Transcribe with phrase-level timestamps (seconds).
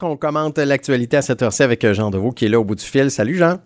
[0.00, 2.84] qu'on commente l'actualité à cette heure-ci avec Jean Deveau qui est là au bout du
[2.84, 3.10] fil.
[3.10, 3.58] Salut Jean.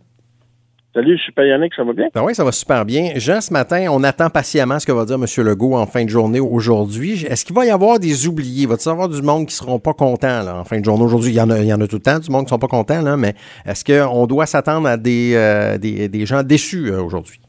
[0.95, 2.07] Salut, super Yannick, ça va bien?
[2.15, 3.15] Ben oui, ça va super bien.
[3.17, 5.27] Jean, ce matin, on attend patiemment ce que va dire M.
[5.45, 7.25] Legault en fin de journée aujourd'hui.
[7.25, 8.67] Est-ce qu'il va y avoir des oubliés?
[8.67, 11.03] Va-t-il y avoir du monde qui ne seront pas contents en fin de journée?
[11.03, 11.33] Aujourd'hui?
[11.33, 12.51] Il y, en a, il y en a tout le temps, du monde qui ne
[12.51, 13.35] sont pas contents, là, mais
[13.67, 17.41] est-ce qu'on doit s'attendre à des, euh, des, gens déçus euh, aujourd'hui?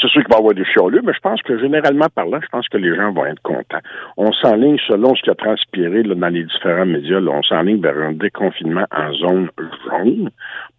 [0.00, 2.48] C'est sûr qu'il va y avoir des chialeux, mais je pense que généralement parlant, je
[2.48, 3.80] pense que les gens vont être contents.
[4.16, 7.96] On s'enligne selon ce qui a transpiré dans les différents médias, là, on s'enligne vers
[7.96, 10.30] un déconfinement en zone jaune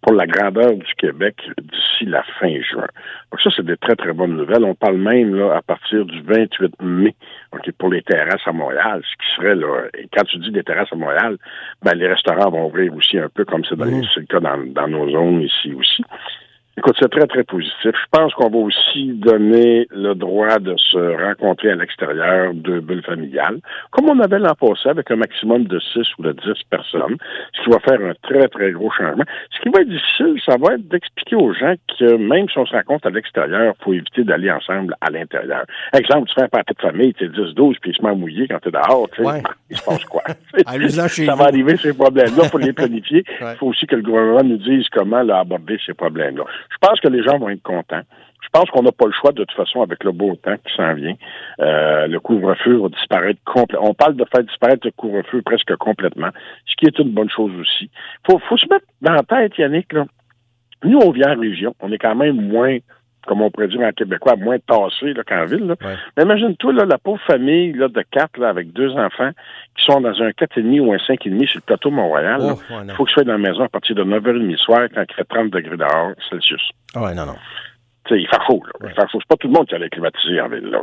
[0.02, 2.86] pour la grandeur du Québec d'ici la fin juin.
[3.30, 4.64] Donc ça, c'est des très, très bonnes nouvelles.
[4.64, 7.14] On parle même là, à partir du 28 mai
[7.52, 10.62] ok, pour les terrasses à Montréal, ce qui serait là, et quand tu dis des
[10.62, 11.36] terrasses à Montréal,
[11.82, 14.02] ben, les restaurants vont ouvrir aussi un peu comme c'est, mmh.
[14.16, 16.04] le cas dans, dans nos zones ici aussi.
[16.78, 17.74] Écoute, c'est très, très positif.
[17.82, 23.02] Je pense qu'on va aussi donner le droit de se rencontrer à l'extérieur de bulles
[23.02, 23.58] familiales,
[23.90, 27.16] comme on avait l'an passé avec un maximum de 6 ou de 10 personnes,
[27.54, 29.24] ce qui va faire un très, très gros changement.
[29.50, 32.66] Ce qui va être difficile, ça va être d'expliquer aux gens que même si on
[32.66, 35.64] se rencontre à l'extérieur, il faut éviter d'aller ensemble à l'intérieur.
[35.94, 38.14] Exemple, tu fais un pâté de famille, tu es 10-12, puis il se met à
[38.14, 40.22] mouiller quand tu es dehors, tu sais, il se passe quoi?
[41.26, 43.24] ça va arriver, ces problèmes-là, il faut les planifier.
[43.40, 46.44] Il faut aussi que le gouvernement nous dise comment aborder ces problèmes-là.
[46.70, 48.02] Je pense que les gens vont être contents.
[48.40, 50.74] Je pense qu'on n'a pas le choix de toute façon avec le beau temps qui
[50.74, 51.14] s'en vient.
[51.60, 53.90] Euh, le couvre-feu va disparaître complètement.
[53.90, 56.30] On parle de faire disparaître le couvre-feu presque complètement,
[56.66, 57.90] ce qui est une bonne chose aussi.
[58.26, 60.06] Faut, faut se mettre dans la tête, Yannick, là.
[60.84, 61.74] Nous, on vient en région.
[61.80, 62.78] On est quand même moins
[63.26, 65.74] comme on pourrait dire en québécois, moins tassé qu'en ville.
[66.16, 69.30] Mais imagine-toi la pauvre famille là, de quatre là, avec deux enfants
[69.76, 72.40] qui sont dans un 4,5 ou un 5,5 sur le plateau Montréal.
[72.84, 75.24] Il faut qu'ils soient dans la maison à partir de 9h30 soir quand il fait
[75.24, 76.70] 30 degrés dehors Celsius.
[76.94, 77.36] Ah ouais, non, non
[78.10, 78.62] il fait chaud.
[78.64, 78.88] Là.
[78.88, 79.18] Il fait chaud.
[79.20, 80.70] C'est pas tout le monde qui a les climatisé en ville.
[80.70, 80.80] Là,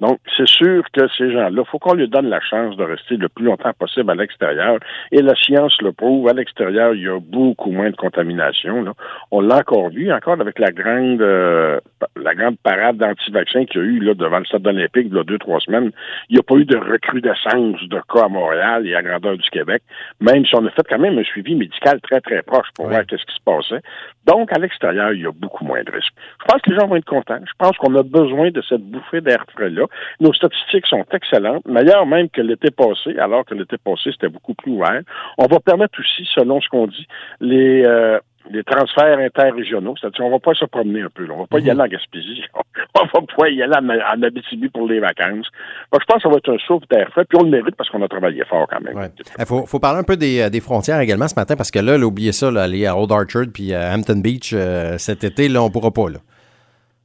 [0.00, 3.16] Donc, c'est sûr que ces gens-là, il faut qu'on lui donne la chance de rester
[3.16, 4.78] le plus longtemps possible à l'extérieur.
[5.12, 6.28] Et la science le prouve.
[6.28, 8.82] À l'extérieur, il y a beaucoup moins de contamination.
[8.82, 8.92] Là.
[9.30, 11.80] On l'a encore vu, encore avec la grande euh,
[12.16, 15.18] la grande parade d'anti-vaccins qu'il y a eu là, devant le stade olympique il y
[15.18, 15.90] a deux, trois semaines.
[16.28, 19.48] Il n'y a pas eu de recrudescence de cas à Montréal et à grandeur du
[19.50, 19.82] Québec,
[20.20, 23.04] même si on a fait quand même un suivi médical très, très proche pour voir
[23.06, 23.82] qu'est-ce qui se passait.
[24.26, 26.14] Donc, à l'extérieur, il y a beaucoup moins de risques.
[26.40, 27.38] Je pense que les gens vont être contents.
[27.40, 29.86] Je pense qu'on a besoin de cette bouffée d'air frais-là.
[30.20, 34.54] Nos statistiques sont excellentes, meilleures même que l'été passé, alors que l'été passé, c'était beaucoup
[34.54, 35.00] plus ouvert.
[35.38, 37.06] On va permettre aussi, selon ce qu'on dit,
[37.40, 37.84] les...
[37.84, 38.18] Euh,
[38.50, 41.32] les transferts interrégionaux, c'est-à-dire on va pas se promener un peu, là.
[41.34, 41.70] on va pas y mhm.
[41.70, 42.42] aller en Gaspésie,
[42.94, 45.46] on va pas y aller en, Abitibi pour les vacances.
[45.92, 47.74] Donc, je pense que ça va être un souffle d'air frais, puis on le mérite
[47.76, 49.10] parce qu'on a travaillé fort quand même.
[49.18, 51.78] Il eh, faut, faut, parler un peu des, des, frontières également ce matin, parce que
[51.78, 55.24] là, là oubliez ça, là, aller à Old Orchard puis à Hampton Beach euh, cet
[55.24, 56.10] été, là, on pourra pas.
[56.10, 56.18] Là.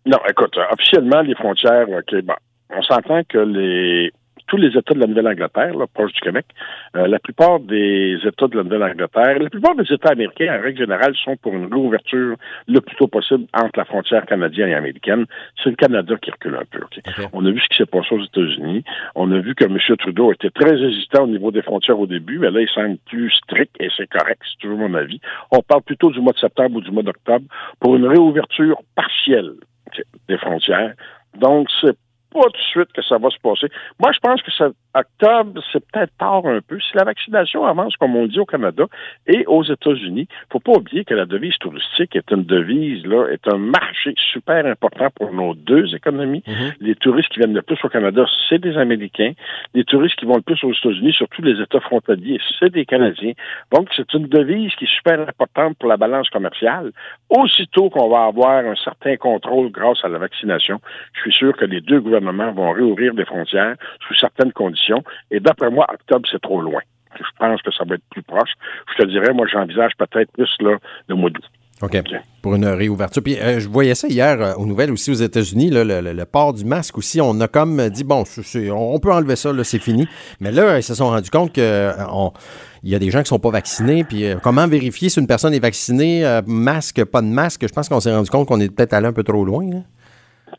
[0.05, 2.35] Non, écoute, officiellement, les frontières, OK, bon,
[2.69, 4.11] on s'entend que les
[4.49, 6.45] tous les États de la Nouvelle-Angleterre, proche du Québec,
[6.95, 10.79] euh, la plupart des États de la Nouvelle-Angleterre, la plupart des États américains, en règle
[10.79, 12.35] générale, sont pour une réouverture
[12.67, 15.25] le plus tôt possible entre la frontière canadienne et américaine.
[15.63, 16.79] C'est le Canada qui recule un peu.
[17.31, 18.83] On a vu ce qui s'est passé aux États-Unis.
[19.15, 19.77] On a vu que M.
[19.97, 23.31] Trudeau était très hésitant au niveau des frontières au début, mais là, il semble plus
[23.31, 25.21] strict et c'est correct, si tu veux mon avis.
[25.51, 27.45] On parle plutôt du mois de septembre ou du mois d'octobre
[27.79, 29.53] pour une réouverture partielle
[30.27, 30.93] des frontières.
[31.37, 31.97] Donc, c'est
[32.31, 33.67] pas tout de suite que ça va se passer.
[33.99, 36.79] Moi, je pense que ça, octobre, c'est peut-être tard un peu.
[36.79, 38.85] Si la vaccination avance, comme on dit au Canada
[39.27, 43.47] et aux États-Unis, faut pas oublier que la devise touristique est une devise, là, est
[43.51, 46.43] un marché super important pour nos deux économies.
[46.47, 46.73] Mm-hmm.
[46.81, 49.33] Les touristes qui viennent le plus au Canada, c'est des Américains.
[49.73, 53.33] Les touristes qui vont le plus aux États-Unis, surtout les États frontaliers, c'est des Canadiens.
[53.73, 56.91] Donc, c'est une devise qui est super importante pour la balance commerciale.
[57.29, 60.79] Aussitôt qu'on va avoir un certain contrôle grâce à la vaccination,
[61.13, 63.75] je suis sûr que les deux gouvernements vont réouvrir des frontières
[64.07, 66.81] sous certaines conditions et d'après moi, octobre, c'est trop loin.
[67.17, 68.51] Je pense que ça va être plus proche.
[68.91, 71.43] Je te dirais, moi, j'envisage peut-être plus là, le mois d'août.
[71.81, 71.97] OK.
[72.41, 73.23] Pour une réouverture.
[73.23, 76.65] Puis euh, je voyais ça hier euh, aux nouvelles aussi aux États-Unis, le, port du
[76.65, 77.21] masque aussi.
[77.21, 78.23] On a comme dit, bon,
[78.71, 80.07] on peut enlever ça, c'est fini.
[80.41, 81.93] Mais là, ils se sont rendus compte qu'il euh,
[82.83, 84.03] y a des gens qui ne sont pas vaccinés.
[84.03, 87.65] Puis comment vérifier si une personne est vaccinée, masque, pas de masque?
[87.67, 89.63] Je pense qu'on s'est rendu compte qu'on est peut-être allé un peu trop loin.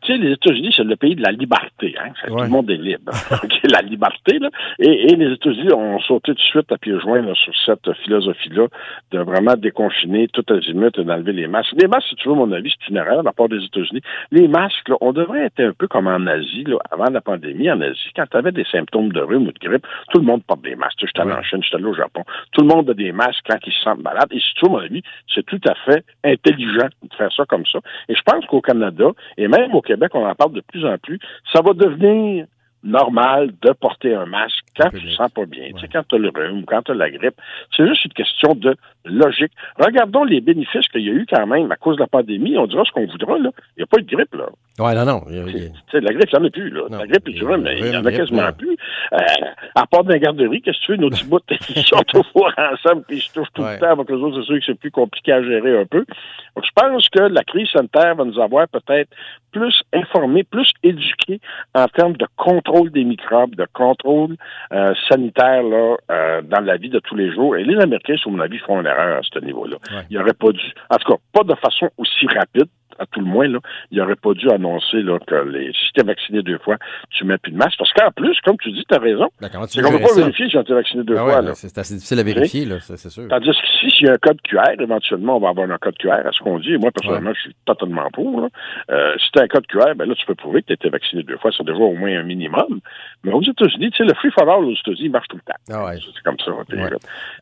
[0.01, 1.70] Tu sais, les États-Unis, c'est le pays de la liberté.
[1.83, 2.11] Hein?
[2.27, 3.11] Tout le monde est libre.
[3.71, 4.49] la liberté, là.
[4.79, 8.67] Et, les États-Unis ont sauté tout de suite à pieds joints sur cette philosophie-là
[9.11, 11.73] de vraiment déconfiner tout azimut et d'enlever les masques.
[11.79, 14.01] Les masques, si tu veux, mon avis, c'est une erreur de la part des États-Unis.
[14.31, 17.69] Les masques, là, on devrait être un peu comme en Asie, là, avant la pandémie,
[17.71, 20.43] en Asie, quand tu avais des symptômes de rhume ou de grippe, tout le monde
[20.43, 20.99] porte des masques.
[21.01, 22.23] Je suis allé en Chine, je suis allé au Japon.
[22.51, 24.29] Tout le monde a des masques quand ils se sentent malades.
[24.31, 25.01] Et si tu veux, mon avis,
[25.33, 27.79] c'est tout à fait intelligent de faire ça comme ça.
[28.09, 30.97] Et je pense qu'au Canada, et même au Québec, on en parle de plus en
[30.97, 31.19] plus,
[31.53, 32.47] ça va devenir
[32.81, 36.15] normal de porter un masque quand tu te sens pas bien, tu sais, quand tu
[36.15, 37.35] as le rhume, quand tu as la grippe.
[37.75, 38.75] C'est juste une question de
[39.05, 39.51] logique.
[39.77, 42.57] Regardons les bénéfices qu'il y a eu quand même à cause de la pandémie.
[42.57, 43.49] On dira ce qu'on voudra, là.
[43.75, 44.45] Il n'y a pas eu de grippe, là.
[44.79, 45.21] Ouais, non, non.
[45.27, 46.81] Tu sais, la grippe, il n'y en a plus, là.
[46.89, 48.77] la grippe et du rhume, il n'y en a quasiment plus.
[49.13, 49.17] Euh,
[49.75, 51.39] à part dans les garderies, qu'est-ce que tu veux, nos petits bouts,
[51.75, 54.41] ils sont toujours ensemble, puis ils se touchent tout le temps avec les autres.
[54.41, 56.05] C'est sûr que c'est plus compliqué à gérer un peu.
[56.55, 59.09] Donc, je pense que la crise sanitaire va nous avoir peut-être
[59.51, 61.39] plus informés, plus éduqués
[61.75, 64.37] en termes de contrôle des microbes, de contrôle
[64.71, 67.57] euh, sanitaire là, euh, dans la vie de tous les jours.
[67.57, 69.77] Et les Américains, sur mon avis, font une erreur à ce niveau-là.
[70.09, 72.67] Il n'y aurait pas dû, en tout cas, pas de façon aussi rapide,
[73.01, 73.59] à tout le moins, là,
[73.91, 76.77] il n'aurait pas dû annoncer là, que les, si tu es vacciné deux fois,
[77.11, 77.77] tu mets plus de masque.
[77.77, 79.27] Parce qu'en plus, comme tu dis, tu as raison.
[79.41, 81.41] Ben, qu'on ne peut pas vérifier si on été vacciné deux ben fois.
[81.41, 83.27] Ouais, c'est assez difficile à vérifier, là, c'est sûr.
[83.27, 85.97] Tandis que si s'il y a un code QR, éventuellement, on va avoir un code
[85.97, 86.73] QR à ce qu'on dit.
[86.73, 88.41] Et moi, personnellement, je suis totalement pour.
[88.41, 88.47] Là.
[88.89, 90.75] Euh, si tu as un code QR, ben là, tu peux prouver que tu as
[90.75, 91.51] été vacciné deux fois.
[91.55, 92.79] C'est déjà au moins un minimum.
[93.23, 95.59] Mais aux États-Unis, tu sais, le free for all aux États-Unis marche tout le temps.
[95.71, 95.99] Ah ouais.
[96.01, 96.51] C'est comme ça.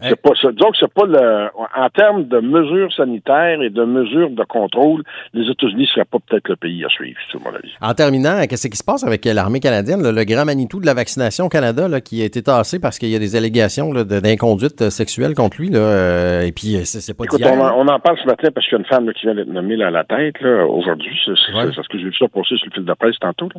[0.01, 0.51] C'est pas ça.
[0.51, 1.49] Donc, c'est pas le.
[1.75, 5.03] En termes de mesures sanitaires et de mesures de contrôle,
[5.33, 7.71] les États-Unis seraient pas peut-être le pays à suivre, c'est mon avis.
[7.81, 11.45] En terminant, qu'est-ce qui se passe avec l'armée canadienne, le, grand Manitou de la vaccination
[11.45, 15.35] au Canada, là, qui a été tassé parce qu'il y a des allégations d'inconduite sexuelle
[15.35, 18.49] contre lui, là, euh, et puis c'est pas Écoute, on, on, en parle ce matin
[18.53, 21.17] parce qu'il y a une femme qui vient d'être nommée à la tête aujourd'hui.
[21.25, 23.49] C'est ce que j'ai vu ça passer sur le fil de presse tantôt.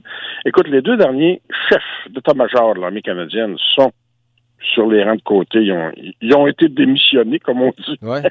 [0.45, 3.93] Écoute, les deux derniers chefs d'état-major de l'armée canadienne sont
[4.75, 5.61] sur les rangs de côté.
[5.61, 8.23] Ils ont, ils ont été démissionnés, comme on dit, ouais.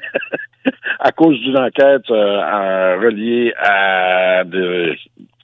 [1.00, 4.94] à cause d'une enquête euh, reliée à de,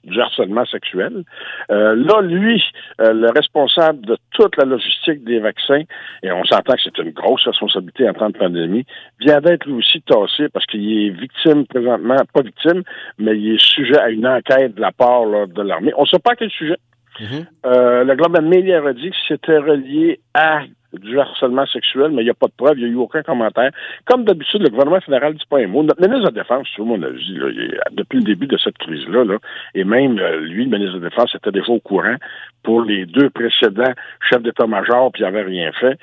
[0.07, 1.23] du harcèlement sexuel.
[1.69, 2.63] Euh, là, lui,
[3.01, 5.83] euh, le responsable de toute la logistique des vaccins,
[6.23, 8.85] et on s'entend que c'est une grosse responsabilité en temps de pandémie,
[9.19, 12.83] vient d'être lui aussi tassé parce qu'il est victime présentement, pas victime,
[13.19, 15.91] mais il est sujet à une enquête de la part là, de l'armée.
[15.97, 16.77] On ne sait pas quel sujet.
[17.19, 17.45] Mm-hmm.
[17.65, 20.61] euh, le Globe and Mail a dit que c'était relié à
[20.93, 23.23] du harcèlement sexuel, mais il n'y a pas de preuve, il n'y a eu aucun
[23.23, 23.71] commentaire.
[24.05, 25.83] Comme d'habitude, le gouvernement fédéral dit pas un mot.
[25.83, 27.47] Notre ministre de la Défense, sur mon avis, là,
[27.91, 29.37] depuis le début de cette crise-là, là,
[29.75, 32.15] et même euh, lui, le ministre de la Défense, était déjà au courant
[32.63, 33.93] pour les deux précédents
[34.29, 35.97] chefs d'état-major, puis il n'avait rien fait.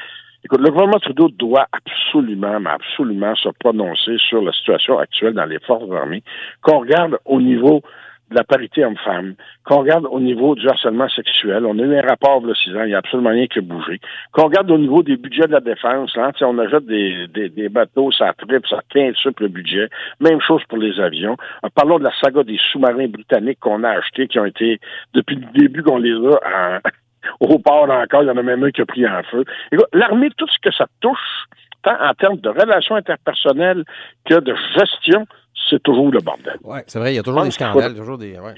[0.44, 5.46] Écoute, le gouvernement Trudeau doit absolument, mais absolument se prononcer sur la situation actuelle dans
[5.46, 6.22] les forces armées.
[6.60, 7.80] Qu'on regarde au niveau
[8.30, 9.34] de la parité homme-femme,
[9.64, 12.82] qu'on regarde au niveau du harcèlement sexuel, on a eu un rapport a six ans,
[12.82, 14.00] il n'y a absolument rien qui a bougé.
[14.32, 18.10] Qu'on regarde au niveau des budgets de la défense, là, on ajoute des, des, bateaux,
[18.12, 19.88] ça triple, ça quintuple le budget.
[20.20, 21.36] Même chose pour les avions.
[21.74, 24.80] Parlons de la saga des sous-marins britanniques qu'on a achetés, qui ont été,
[25.12, 26.80] depuis le début qu'on les a
[27.40, 29.44] au port encore, il y en a même un qui a pris en feu.
[29.92, 31.46] L'armée, tout ce que ça touche,
[31.82, 33.84] tant en termes de relations interpersonnelles
[34.24, 35.26] que de gestion,
[35.70, 36.56] c'est toujours le bordel.
[36.62, 38.32] Oui, c'est vrai, il y a toujours des scandales, toujours des.
[38.38, 38.54] Ouais.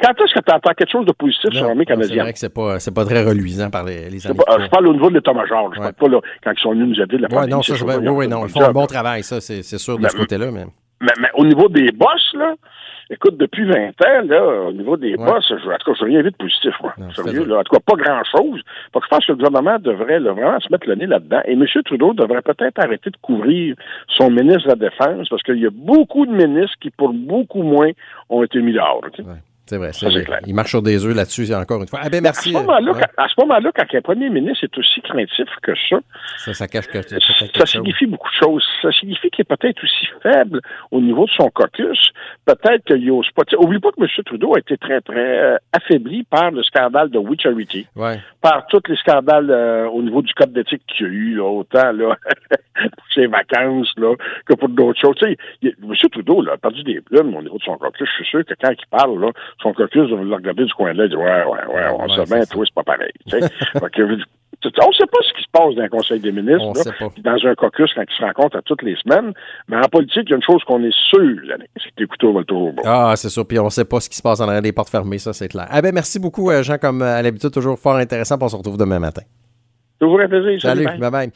[0.00, 2.16] Quand est-ce que tu entends quelque chose de positif sur l'armée canadienne?
[2.16, 4.36] C'est vrai que c'est pas, c'est pas très reluisant par les, les amis.
[4.36, 5.72] Pas, je parle au niveau de l'état-major.
[5.74, 5.92] Je ouais.
[5.92, 7.28] parle pas là, quand ils sont venus nous aider de la.
[7.28, 9.78] Ouais, non, ça, je oui, oui, non, ils font un bon travail, ça, c'est, c'est
[9.78, 10.50] sûr de mais, ce côté-là.
[10.50, 10.64] Mais...
[11.00, 12.54] Mais, mais au niveau des boss, là,
[13.26, 15.26] Écoute, depuis 20 ans, là, au niveau des ouais.
[15.48, 16.94] je, en tout cas, je rien vu de positif, moi.
[16.96, 18.62] Non, Sérieux, là, en tout cas, pas grand-chose.
[18.92, 21.40] Donc, je pense que le gouvernement devrait là, vraiment se mettre le nez là-dedans.
[21.44, 21.64] Et M.
[21.84, 23.74] Trudeau devrait peut-être arrêter de couvrir
[24.08, 27.62] son ministre de la Défense, parce qu'il y a beaucoup de ministres qui, pour beaucoup
[27.62, 27.90] moins,
[28.28, 29.02] ont été mis dehors.
[29.18, 29.24] Ouais.
[29.66, 30.24] C'est vrai, c'est vrai.
[30.46, 31.98] Il marche sur des œufs là-dessus, encore une fois.
[32.02, 32.50] Ah ben merci.
[32.50, 33.00] À ce moment-là, ouais.
[33.00, 35.96] quand, à ce moment-là, quand un premier ministre est aussi craintif que ça,
[36.38, 37.16] ça, ça cache que ça,
[37.52, 38.64] ça signifie beaucoup de choses.
[38.80, 40.60] Ça signifie qu'il est peut-être aussi faible
[40.92, 42.12] au niveau de son caucus.
[42.44, 43.42] Peut-être qu'il n'ose pas.
[43.58, 44.08] Oublie pas que M.
[44.24, 48.20] Trudeau a été très, très euh, affaibli par le scandale de We Charity, ouais.
[48.40, 51.44] par tous les scandales euh, au niveau du code d'éthique qu'il y a eu, là,
[51.44, 52.16] autant là,
[52.96, 54.14] pour ses vacances là,
[54.46, 55.16] que pour d'autres choses.
[55.16, 55.94] Tu sais, M.
[56.12, 58.08] Trudeau là, a perdu des plumes au niveau de son caucus.
[58.08, 59.30] Je suis sûr que quand il parle, là,
[59.62, 62.08] son caucus va le regarder du coin de là et dire Ouais, ouais, ouais, on
[62.08, 63.12] ouais, sait bien, toi, c'est pas pareil.
[63.28, 63.48] Tu sais?
[64.64, 67.48] on ne sait pas ce qui se passe dans le Conseil des ministres, là, dans
[67.48, 69.32] un caucus quand ils se rencontrent à toutes les semaines.
[69.68, 71.36] Mais en politique, il y a une chose qu'on est sûr,
[71.76, 72.82] c'est que les couteaux vont toujours bon.
[72.84, 73.46] Ah, c'est sûr.
[73.46, 75.48] Puis on ne sait pas ce qui se passe dans les portes fermées, ça, c'est
[75.48, 75.66] clair.
[75.70, 78.36] Ah ben, merci beaucoup, Jean, comme à l'habitude, toujours fort intéressant.
[78.40, 79.22] On se retrouve demain matin.
[79.98, 80.60] Toujours un plaisir.
[80.60, 81.30] Salut, bye bye.